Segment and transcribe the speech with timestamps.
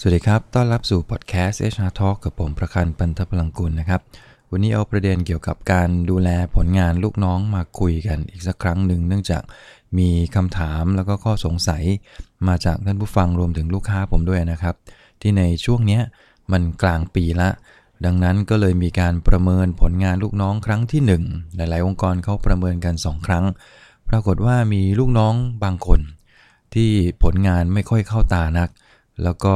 [0.00, 4.00] สวัสดีครับ ต้อนรับสู่พอดแคสต์ HR Talk กับผมประคันปันทพลังกุลนะครับ
[4.50, 9.42] วันนี้เอาประเด็นเกี่ยวกับการดูแลผลงานลูกน้องมาคุยกันอีกสักครั้งหนึ่ง เนื่องจาก
[9.98, 11.84] มีคำถามแล้วก็ข้อสงสัย
[12.48, 14.74] มาจากท่านผู้ฟังรวมถึงลูกค้าผมด้วยนะครับ
[15.20, 16.00] ที่ในช่วงนี้
[16.52, 17.48] มันกลางปีละ
[18.04, 21.00] ดังนั้นก็เลยมีการประเมินผลงานลูกน้องครั้งที่
[21.30, 23.44] 1 หลาย ๆ องค์กรเขาประเมินกัน 2 ครั้ง
[24.08, 25.34] ปรากฏว่ามีลูกน้อง
[25.64, 26.00] บางคน
[26.74, 26.90] ที่
[27.22, 28.70] ผลงานไม่ค่อยเข้าตานัก
[29.24, 29.54] แล้วก็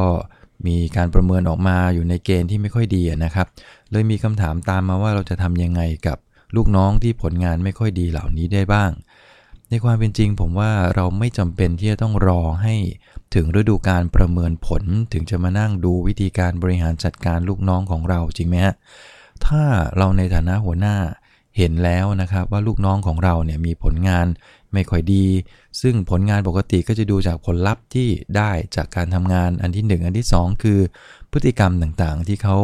[0.66, 3.46] มีการประเมินออกมาอยู่ในเกณฑ์ที่ไม่ค่อยดีนะครับ
[3.90, 6.18] เลยมีคำถามตามมาว่าเราจะทำยังไงกับ
[6.56, 8.90] ลูกน้องที่ผลงานไม่ค่อยดีเหล่านี้ได้บ้าง
[9.70, 12.74] ในความเป็นจริงผมว่าเราไม่จำเป็นที่จะต้องรอให้
[13.34, 14.82] ถึงฤดูการประเมินผล
[15.12, 18.74] ถึงจะมานั่งดูวิธีการบริหารจัดการลูกน้องของเราจริงไหมฮะ
[19.46, 19.62] ถ้า
[19.96, 20.96] เราในฐานะหัวหน้า
[21.56, 24.26] เห็นแล้วนะครับว่าลูกน้องของเราเนี่ยมีผลงาน
[24.72, 25.26] ไม่ค่อยดี
[25.80, 30.78] ซึ่งผลงานปกติก็จะดูจากผลลัพธ์ที่ได้จากการทำงานอันที่ 1 อันที่ 2 คือ
[31.32, 32.56] พฤติกรรมต่างๆ ที่เขา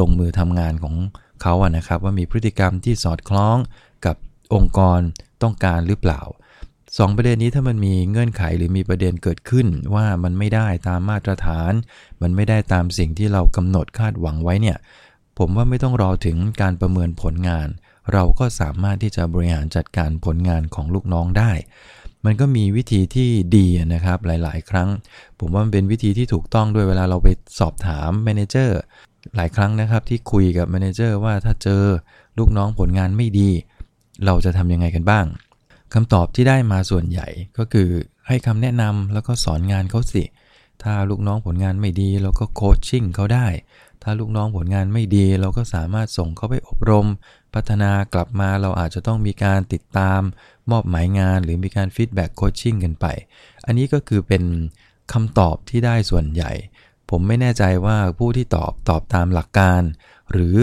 [0.00, 0.94] ลงมือทำงานของ
[1.42, 3.56] เขาอะนะครับ ว่ามีพฤติกรรมที่สอดคล้อง
[4.06, 4.16] กับ
[4.54, 5.00] องค์กร
[5.42, 6.22] ต้องการหรือเปล่า
[6.98, 11.72] สองประเด็นนี้ถ้ามันมีเงื่อนไขหรือมีประเด็นเกิดขึ้น ว่ามันไม่ได้ตามมาตรฐาน
[12.22, 14.76] มันไม่ได้ตามสิ่งที่เรากำหนดคาดหวังไว้เนี่ย
[15.38, 17.68] ผมว่าไม่ต้องรอถึงการประเมินผลงาน
[18.12, 21.52] เราก็สามารถที่จะบริหารจัดการผลงานของลูกน้องได้
[22.24, 24.88] มันก็มีวิธีที่ดีนะครับหลาย ๆ ครั้ง
[25.40, 28.78] ผมว่ามันเป็นวิธีที่ถูกต้องด้วยเวลาเราไปสอบถาม manager
[29.36, 31.82] หลายครั้งนะครับที่คุยกับ manager ว่าถ้าเจอ
[32.38, 33.50] ลูกน้องผลงานไม่ดี
[34.24, 35.26] เราจะทำยังไงกันบ้าง
[35.94, 37.26] คำตอบที่ได้มาส่วนใหญ่
[37.58, 37.88] ก็คือ
[38.26, 40.24] ให้คำแนะนำแล้วก็สอนงานเขาสิ
[40.82, 43.46] ถ้าลูกน้องผลงานไม่ดีเราก็ coaching เขาได้
[44.02, 47.06] ถ้าลูกน้องผลงานไม่ดี เราก็สามารถส่งเขาไปอบรม
[47.54, 50.20] พัฒนากลับมาเราอาจจะต้องมีการติดตาม
[50.70, 53.06] มอบหมายงานหรือมีการ feedback coaching กันไป
[53.66, 54.42] อันนี้ก็คือเป็น
[55.12, 56.52] คำตอบที่ได้ส่วนใหญ่
[57.10, 59.82] ผมไม่แน่ใจว่าผู้ที่ตอบตอบตามหลักการ
[60.32, 60.56] หรือ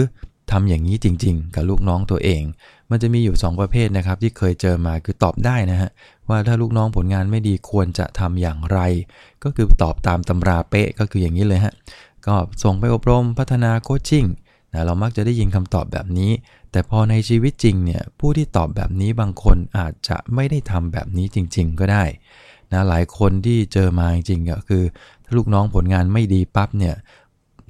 [0.50, 2.42] ทำอย่างนี้จริง ๆ กับลูกน้องตัวเอง
[2.90, 5.90] มันจะมีอยู่ 2 ประเภทนะครับ ที่เคยเจอมาคือตอบได้นะฮะ
[6.28, 8.78] ว่าถ้าลูกน้องผลงานไม่ดีควรจะทำอย่างไร
[9.44, 11.74] ก็คือตอบตามตำราเป๊ะก็คืออย่างนี้เลยฮะ
[12.26, 14.24] ก็ส่งไปอบรมพัฒนาโคชชิ่ง
[14.72, 16.32] นะเรามักจะได้ยินคำตอบแบบนี้
[16.70, 22.04] แต่พอในชีวิตจริงเนี่ยผู้ที่ตอบแบบนี้บางคนอาจจะไม่ได้ทำแบบนี้จริง ๆ ก็ได้
[22.72, 24.84] นะหลายคนที่เจอมาจริงๆก็คือ
[25.24, 26.94] ถ้าลูกน้องผลงานไม่ดีปั๊บเนี่ย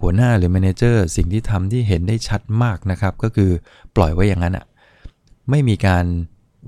[0.01, 3.51] หัวหน้าหรือแมเนเจอร์สิ่งที่ทำที่เห็นได้ชัดมากนะครับ ก็คือ
[3.97, 4.67] ปล่อยไว้อย่างนั้นอะ
[5.51, 6.05] ไม่มีการ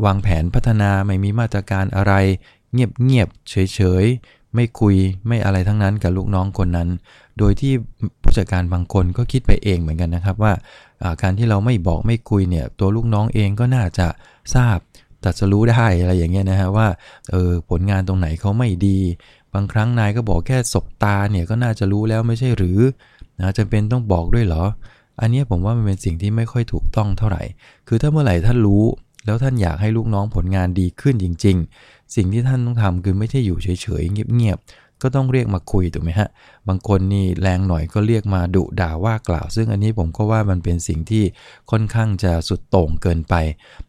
[0.05, 2.12] วางแผนพัฒนาไม่มีมาตรการอะไร
[2.72, 4.05] เงียบเงียบเฉยเฉย
[4.55, 6.88] ไม่คุยไม่อะไรทั้งนั้นกับลูกน้องคนนั้น
[7.38, 7.72] โดยที่
[8.22, 10.53] ผู้จัดการบางคนก็คิดไปเองเหมือนกันนะครับว่า
[11.22, 14.06] การที่เราไม่บอกไม่คุยเนี่ยตัวลูกน้องเองก็น่าจะ
[14.54, 14.78] ทราบ
[15.25, 16.88] ตัดสรู้ได้อะไรอย่างเงี้ยนะฮะว่า
[17.31, 18.99] เออผลงานตรงไหนเขาไม่ดี
[19.54, 22.78] บางครั้งนายก็บอกแค่สบตาเนี่ยก็น่าจะรู้แล้วไม่ใช่หรือ
[23.41, 24.65] นะจะเป็นต้องบอกด้วยเหรอ
[25.20, 27.43] อันนี้ผมว่ามันเป็นสิ่งที่ไม่ค่อยถูกต้องเท่าไหร่
[27.88, 28.84] คือถ้าเมื่อไหร่ท่านรู้
[29.26, 31.56] แล้วท่านอยากให้ลูกน้องผลงานดีขึ้นจริง
[31.87, 34.59] ๆ สิ่งที่ท่านต้องทำคือไม่ใช่อยู่เฉยๆเงียบ
[35.03, 36.28] ก็ต้องเรียกมาคุยถูกไหมฮะ
[36.69, 41.25] บางคนนี่แรงหน่อยก็เรียกมาดุด่าว่ากล่าว ซึ่งอันนี้ผมก็ว่ามันเป็นสิ่งที่
[41.70, 43.34] ค่อนข้างจะสุดโต่งเกินไป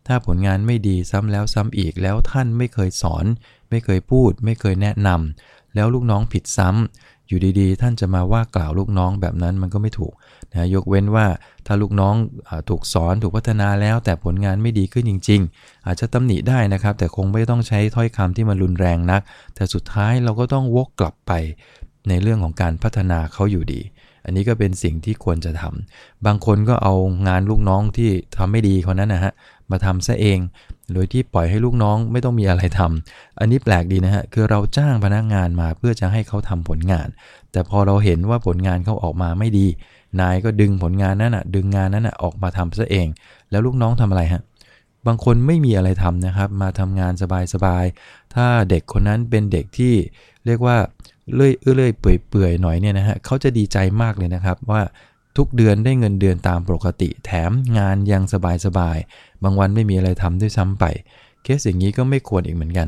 [0.08, 3.26] ถ้าผลงานไม่ดีซ้ำแล้วซ้ำอีกแล้วท่านไม่เคยสอน
[3.70, 10.14] ไม่เคยพูด ไม่เคยแนะนำแล้วลูกน้องผิดซ้ำ อยู่ดีๆ ท่านจะมาว่ากล่าวลูกน้องแบบนั้นมันก็ไม่ถูก
[10.54, 11.26] นะยกเว้นว่า
[11.66, 12.16] ถ้าลูกน้อง
[12.48, 19.22] อถูกสอนถูกพัฒนาแล้ว แต่ผลงานไม่ดีขึ้นจริง ๆ อาจจะตำหนิได้นะครับ แต่คงไม่ต้องใช้ถ้อยคำที่มันรุนแรงนัก
[19.56, 21.32] แต่สุดท้ายเราก็ต้องวกกลับไป
[22.10, 23.82] ในเรื่องของการพัฒนาเขาอยู่ดี
[24.26, 26.94] อันนี้ก็เป็นสิ่งที่ควรจะทำบางคนก็เอา
[27.28, 29.34] งานลูกน้องที่ทำไม่ดีคนนั้นนะฮะ
[29.72, 30.40] มาทำซะเอง
[30.94, 37.08] โดยที่ปล่อยให้ลูกน้องไม่ต้องมีอะไรทำอันนี้แปลกดีนะฮะ คือเราจ้างพนักงงานมาเพื่อจะให้เขาทำผลงาน
[37.52, 39.68] แต่พอเราเห็นว่าผลงานเขาออกมาไม่ดี
[40.20, 43.08] นายก็ดึงผลงานนั้นอะ ดึงงานนั้นอะออกมาทำซะเอง
[43.50, 44.42] แล้วลูกน้องทำอะไรฮะ
[45.08, 47.14] บางคนไม่มีอะไรทำนะครับ มาทำงาน
[47.54, 49.94] สบายๆ ถ้าเด็กคนนั้นเป็นเด็กที่
[50.46, 50.78] เรียกว่า
[51.36, 54.82] เลื่อยเลื่อยเปื่อยๆหน่อยเนี่ยนะฮะเขาจะดีใจมากเลยนะครับว่า
[55.40, 58.24] ทุกเดือนได้เงินเดือนตามปกติ แถมงานยัง
[58.66, 60.86] สบายๆบางวันไม่มีอะไรทำด้วยซ้ำไป
[61.44, 62.88] เคสอย่างนี้ก็ไม่ควรอีกเหมือนกัน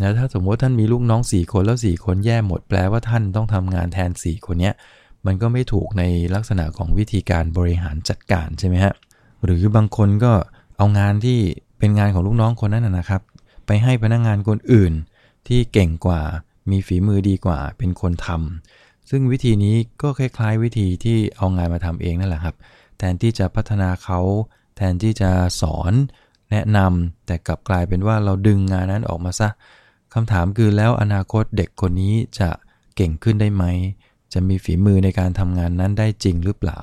[0.00, 4.74] นะถ้าสมมติท่านมีลูกน้อง 4 คนแล้ว 4 คนแย่หมดแปลว่าท่านต้องทำงานแทน 4 คนเนี้ย
[5.26, 6.02] มันก็ไม่ถูกใน
[6.34, 8.94] ลักษณะของวิธีการบริหารจัดการใช่ไหมฮะ
[9.44, 10.32] หรือบางคนก็
[10.76, 11.38] เอางานที่
[11.78, 13.22] เป็นงานของลูกน้องคนนั้นนะครับ
[13.66, 14.92] ไปให้พนักงงานคนอื่น
[15.48, 16.22] ที่เก่งกว่า
[16.70, 22.54] มีฝีมือดีกว่าเป็นคนทำ ซึ่งวิธีนี้ก็คล้ายๆ วิธีที่เอางานมาทำเองนั่นแหละครับ
[22.98, 24.20] แทนที่จะพัฒนาเขา
[24.76, 25.30] แทนที่จะ
[25.60, 25.92] สอน
[26.50, 29.48] แนะนำแต่กลับกลายเป็นว่าเราดึงงานนั้นออกมาซะ
[30.14, 32.48] คำถามคือแล้วอนาคตเด็กคนนี้จะ
[32.96, 33.64] เก่งขึ้นได้ไหม
[34.32, 36.78] จะมีฝีมือในการทำงานนั้นได้จริงหรือเปล่า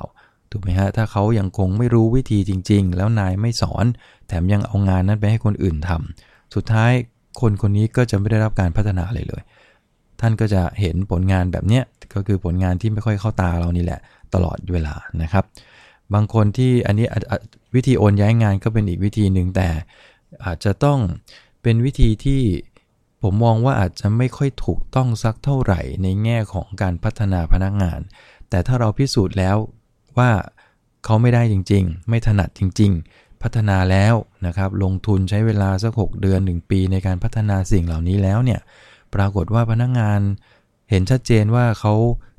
[0.52, 3.86] ถูกไหมฮะ ถ้าเขายังคงไม่รู้วิธีจริง ๆ แล้วนายไม่สอน
[4.28, 6.92] แถมยังเอางานนั้นไปให้คนอื่นทำสุดท้าย
[7.42, 9.44] คนคนนี้ก็จะไม่ได้รับการพัฒนาเลยเลย
[10.22, 11.84] ท่านก็จะเห็นผลงานแบบเนี้ย
[12.14, 14.00] ก็คือผลงานที่ไม่ค่อยเข้าตาเรานี่แหละ
[14.34, 15.46] ตลอดเวลานะครับ
[16.14, 17.08] บางคนที่อันนี้
[17.76, 19.70] วิธีโอนย้ายงานก็เป็นอีกวิธีหนึ่งแต่
[20.46, 21.00] อาจจะต้อง
[21.62, 22.42] เป็นวิธีที่
[23.22, 28.00] ผมมองว่าอาจจะไม่ค่อยถูกต้องสักเท่าไหร่ในแง่ของการพัฒนาพนักงาน
[28.50, 29.58] แต่ถ้าเราพิสูจน์แล้ว
[30.18, 30.32] ว่า
[31.06, 34.16] เขาไม่ได้จริง ๆ ไม่ถนัดจริง ๆ พัฒนาแล้ว
[34.46, 38.60] นะครับ ลงทุนใช้เวลาสัก 6 เดือน 1 ปีในการพัฒนาสิ่งเหล่านี้แล้วเนี่ย
[39.16, 40.20] ปรากฏว่าพนักงาน
[40.90, 41.94] เห็นชัดเจนว่าเขา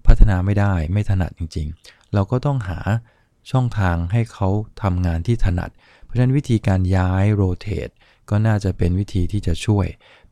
[0.06, 2.80] พัฒนาไม่ได้ไม่ถนัดจริง ๆ เราก็ต้องหา
[3.50, 4.48] ช่องทางให้เขา
[4.82, 5.70] ทำงานที่ถนัด
[6.04, 7.88] เพราะฉะนั้นวิธีการย้ายโรเตท
[8.30, 9.86] ก็น่าจะเป็นวิธีที่จะช่วย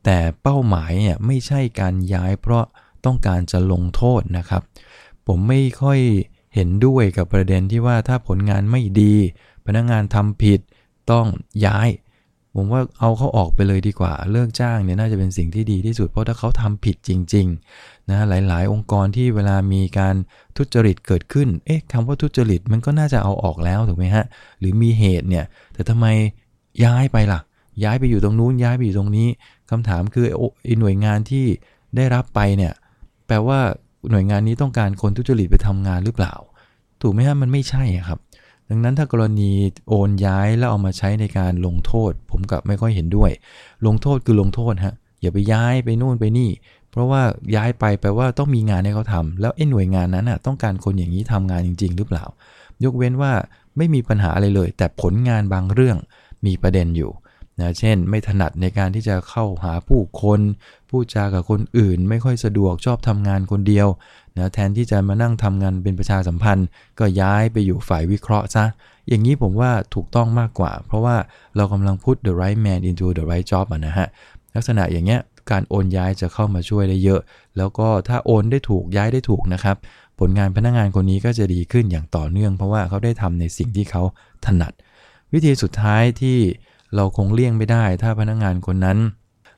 [0.05, 2.65] แต่เป้าหมายเนี่ยไม่ใช่การย้ายเพราะ
[3.05, 4.63] ต้องการจะลงโทษนะครับ
[5.27, 6.01] ผมไม่ค่อย
[6.55, 9.15] เห็นด้วยกับประเด็นที่ว่าถ้าผลงานไม่ดี
[9.67, 10.61] พนักงงานทำผิด
[11.11, 11.27] ต้อง
[11.67, 11.89] ย้าย
[12.57, 20.15] ผมว่าเอาเขาออกไปเลยดีกว่า เลิกจ้างเนี่ยน่าจะเป็นสิ่งที่ดีที่สุด เพราะถ้าเขาทำผิดจริงๆนะหลายๆ องค์กรที่เวลามีการ
[20.57, 24.25] ทุจริตเกิดขึ้น เอ๊ะคำว่าทุจริตมันก็น่าจะเอาออกแล้วถูกไหมฮะ
[24.59, 25.45] หรือมีเหตุเนี่ย
[25.75, 26.07] แต่ทำไม
[26.85, 27.41] ย้ายไปล่ะ
[27.85, 29.29] ย้ายไปอยู่ตรงนู้นย้ายไปอยู่ตรงนี้
[29.71, 30.27] คำถามคือ
[30.65, 31.45] ไอ้หน่วยงานที่
[31.97, 32.73] ได้รับไปเนี่ย
[33.27, 33.61] แปลว่า
[34.11, 36.35] หน่วยงานนี้ต้องการคนทุจริตไปทำงานหรือเปล่า
[37.03, 38.19] ถูกไหมฮะมันไม่ใช่ครับ
[38.69, 39.51] ดังนั้นถ้ากรณี
[39.89, 43.31] โอนย้ายแล้วเอามาใช้ในการลงโทษ ผมกับไม่ค่อยเห็นด้วย
[43.87, 46.51] ลงโทษคือลงโทษฮะอย่าไปย้ายไปนู่นไปนี่
[46.91, 47.23] เพราะว่า
[47.57, 52.25] ย้ายไปแปลว่าต้องมีงานให้เขาทำแล้วไอ้หน่วยงานนั้นอะต้องการคนอย่างนี้ทำงานจริง ๆ หรือเปล่า
[52.85, 53.33] ยกเว้นว่า
[53.77, 55.97] ไม่มีปัญหาอะไรเลย แต่ผลงานบางเรื่อง
[56.47, 57.11] มีประเด็นอยู่
[57.63, 60.41] นะเช่น ไม่ถนัดในการที่จะเข้าหาผู้คน
[60.91, 63.89] พูดจากับคนอื่น ไม่ค่อยสะดวกชอบทำงานคนเดียว
[64.39, 66.67] นะแทนที่จะมานั่งทำงานเป็นประชาสัมพันธ์
[66.99, 68.65] ก็ย้ายไปอยู่ฝ่ายวิเคราะห์ซะ
[69.09, 71.17] อย่างนี้ผมว่าถูกต้องมากกว่า เพราะว่า
[71.57, 74.07] เรากำลังพูด the right man into the right job นะฮะ
[74.55, 75.21] ลักษณะอย่างเงี้ย
[75.51, 77.21] การโอนย้ายจะเข้ามาช่วยได้เยอะ
[77.57, 79.77] แล้วก็ถ้าโอนได้ถูกย้ายได้ถูกนะครับ
[80.19, 84.03] ผลงานพนักงานคนนี้ก็จะดีขึ้นอย่างต่อเนื่อง เพราะว่าเขาได้ทำในสิ่งที่เขา
[84.47, 84.73] ถนัด
[85.33, 86.39] วิธีสุดท้ายที่
[86.95, 88.99] เราคงเลี่ยงไม่ได้ ถ้าพนักงานคนนั้น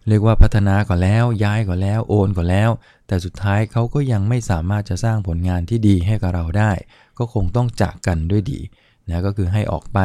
[0.08, 2.70] เรียกว่าพัฒนาก่อนแล้ว ย้ายก่อนแล้ว โอนก่อนแล้ว
[3.06, 6.72] แต่สุดท้ายเขาก็ยังไม่สามารถจะสร้างผลงานที่ดีให้กับเราได้
[7.18, 8.60] ก็คงต้องจากกันด้วยดี
[9.08, 9.98] นะก็คือให้ออกไป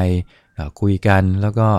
[0.79, 1.69] คุยกันแล้วก็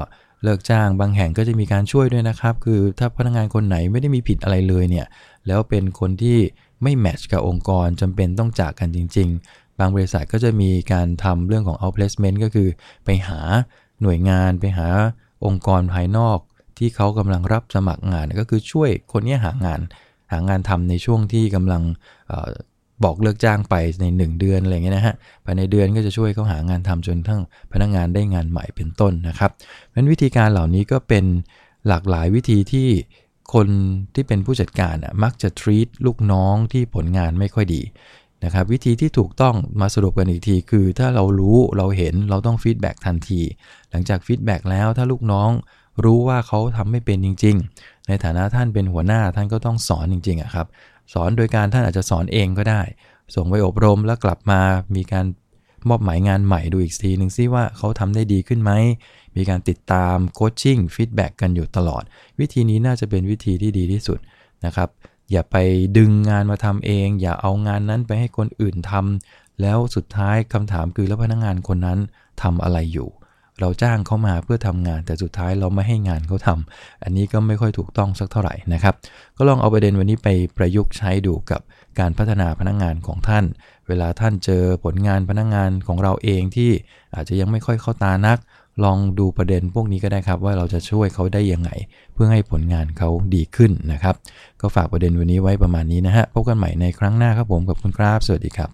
[0.43, 5.07] เลิกจ้างบางแห่งก็จะมีการช่วยด้วยนะครับ คือถ้าพนักงานคนไหนไม่ได้มีผิดอะไรเลยเนี่ย
[5.47, 6.39] แล้วเป็นคนที่
[6.83, 12.69] ไม่แมทช์กับองค์กรจำเป็นต้องจากกันจริง ๆ บางบริษัทก็จะมีการทำเรื่องของ outplacement ก็คือ
[13.05, 13.41] ไปหา
[14.03, 14.89] หน่วยงานไปหา
[15.45, 16.39] องค์กรภายนอก
[16.79, 19.81] ที่เขากำลังรับสมัครงานก็คือช่วยคนนี้หางาน
[20.33, 21.83] หางานทำในช่วงที่กำลัง
[23.05, 25.15] บอกเลิกจ้างไปใน 1 เดือนอะไรเงี้ยนะฮะ
[25.45, 27.41] ภายในเดือนก็จะช่วยเขาหางานทำจนทั้ง
[27.73, 29.51] พนักงงานได้งานใหม่เป็นต้นนะครับ
[29.91, 31.25] เพราะวิธีการเหล่านี้ก็เป็น
[31.89, 32.89] หลากหลายวิธีที่
[33.55, 33.69] คน
[34.15, 37.83] ที่เป็นผู้จัดการมักจะ treat ลูกน้องที่ผลงานไม่ค่อยดี
[38.45, 43.41] นะครับวิธีที่ถูกต้องมาสรุปกันอีกที คือถ้าเรารู้เราเห็นเราต้อง feedback ทันที
[43.91, 45.51] หลังจาก feedback แล้วถ้าลูกน้อง
[46.05, 50.67] รู้ว่าเขาทำไม่เป็นจริง ๆ ในฐานะท่านเป็นหัวหน้าท่านก็ต้องสอนจริงๆครับ
[51.13, 52.83] สอนโดยการท่านอาจจะสอนเองก็ได้
[53.35, 54.61] ส่งไปอบรมแล้วกลับมา
[54.97, 55.27] มีการ
[55.89, 58.73] มอบหมายงานใหม่ดูอีกทีหนึ่งซิว่าเขาทำได้ดีขึ้นไหม
[59.37, 62.03] มีการติดตาม coaching feedback กันอยู่ตลอด
[62.41, 64.19] วิธีนี้น่าจะเป็นวิธีที่ดีที่สุด
[64.67, 64.89] นะครับ
[65.31, 65.57] อย่าไป
[65.99, 71.99] ดึงงานมาทำเอง อย่าเอางานนั้นไปให้คนอื่นทำแล้วสุดท้ายคำถามคือแล้วพนักงงานคนนั้น
[72.43, 73.09] ทำอะไรอยู่
[73.61, 78.95] เราจ้างเขามาเพื่อทำงาน แต่สุดท้ายเราไม่ให้งานเขาทำอันนี้ก็ไม่ค่อยถูกต้องสักเท่าไหร่นะครับ
[79.37, 81.61] ก็ลองเอาประเด็นวันนี้ไปประยุกต์ใช้ดูกับ
[81.99, 83.45] การพัฒนาพนักงงานของท่าน
[83.89, 86.71] เวลาท่านเจอผลงานพนักงงานของเราเองที่
[87.15, 88.39] อาจจะยังไม่ค่อยเข้าตานัก
[88.85, 91.71] ลองดูประเด็นพวกนี้ก็ได้ครับ ว่าเราจะช่วยเขาได้ยังไง
[92.15, 94.15] เพื่อให้ผลงานเขาดีขึ้นนะครับ
[94.61, 98.71] ก็ฝากประเด็นวันนี้ไว้ประมาณนี้นะฮะพบกันใหม่ในครั้งหน้าครับผมกับคุณครับ สวัสดีครับ